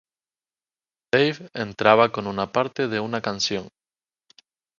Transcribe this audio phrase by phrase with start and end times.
[1.11, 3.69] Dave entraba con una parte de una canción.